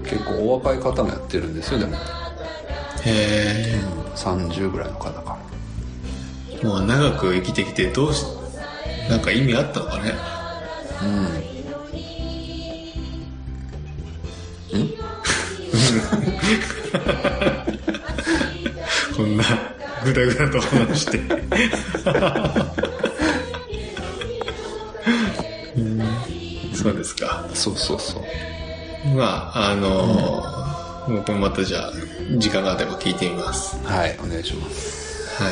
[0.03, 1.95] 結構お若い方もやってるんですよでも。
[1.95, 1.99] へ
[3.05, 3.81] え。
[4.15, 5.37] 30ぐらいの方か
[6.63, 6.69] な。
[6.69, 8.23] もう長く生きてきてどうし、
[9.09, 10.13] なんか意味あったのかね？
[19.15, 19.43] こんな、
[20.03, 21.17] ぐだぐだと話して。
[25.77, 26.01] うん
[26.75, 27.45] そうですか。
[27.53, 28.23] そうそうそう
[29.15, 30.57] まあ、あのー
[31.11, 31.93] もうこれまたじゃあ、
[32.37, 33.77] 時間があれば聞いてみます。
[33.85, 35.49] はいお願いしますは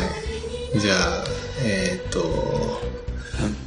[0.76, 0.80] い。
[0.80, 1.24] じゃあ、
[1.64, 2.82] えーっと、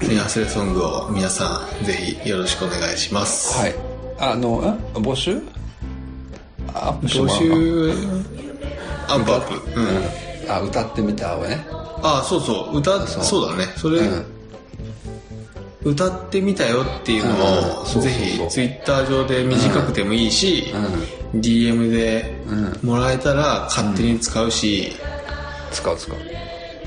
[0.04, 3.56] ツインアスレソングを皆さん、ぜひよろしくお願いします。
[3.58, 3.74] はい
[4.20, 4.98] あのえ？
[4.98, 5.40] 募集？
[6.88, 8.18] アップしても募らう
[9.08, 9.32] アップ。
[9.32, 9.80] アップ。
[9.80, 9.86] うん。
[9.86, 10.50] うん。
[10.50, 11.66] あ歌ってみたわね。
[12.02, 13.24] あ、そうそう、歌、そう。
[13.24, 13.64] そうだね。
[13.76, 14.26] それ、うん。
[15.84, 17.98] 歌ってみたよっていうのうん。
[17.98, 20.72] を、ぜひ、ツイッター上で短くてもいいし、
[21.34, 22.54] DM でう
[22.86, 22.88] ん。
[22.88, 24.92] もらえたら勝手に使うし、
[25.72, 26.16] 使う使う。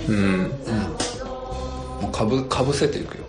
[0.10, 0.40] うん、
[2.02, 3.24] もうかぶかぶせていくよ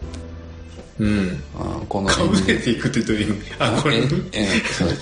[1.03, 1.43] うん。
[1.59, 4.03] あこのかぶせていくってどういう意味あ、これ、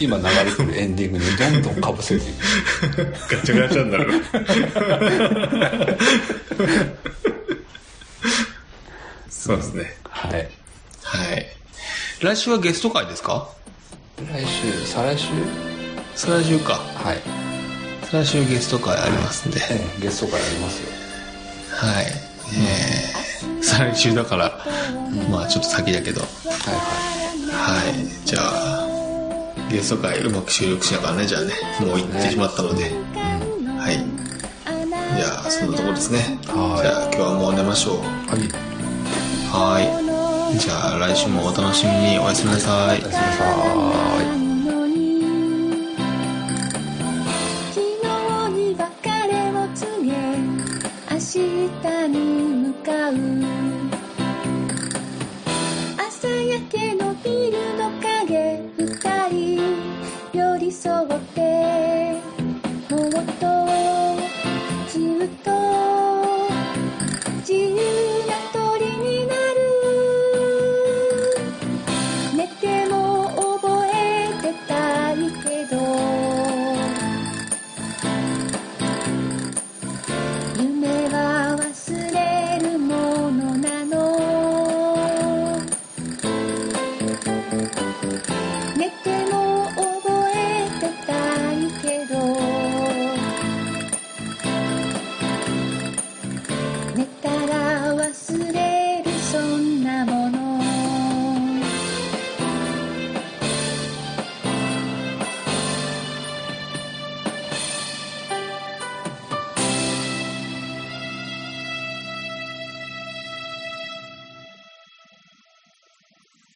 [0.00, 4.22] 今流れてるエンディングにどんどんかぶせていくガチャガチャになる。
[9.28, 9.94] そうですね。
[10.04, 10.32] はい
[11.02, 11.46] はい。
[12.22, 13.48] 来週はゲスト会ですか？
[14.32, 15.28] 来週再来週？
[16.14, 16.74] 再来週か。
[16.74, 17.18] はい
[18.10, 19.60] 再来週ゲスト会ありますんで。
[19.70, 20.88] ええゲスト会ありますよ
[21.70, 22.29] はい。
[22.56, 24.64] えー、再来週だから、
[25.30, 26.20] まあちょっと先だけど。
[26.20, 26.30] はい
[26.74, 27.10] は
[27.60, 28.26] はい。
[28.26, 28.88] じゃあ、
[29.70, 32.84] ゲスト会うまく収録しながらね、じゃあね、もう行ってしまったので。
[32.84, 34.20] はい。
[35.16, 36.38] じゃあ、そんなところですね。
[36.46, 37.96] はいじゃあ、今日はもう寝ましょう。
[37.96, 38.70] いはい
[39.52, 40.58] はい。
[40.58, 42.18] じゃあ、来週もお楽しみに。
[42.18, 43.02] おやすみなさいおや。
[43.02, 44.39] すみなさい
[57.50, 59.60] ルの影二人
[60.32, 61.99] 寄り添って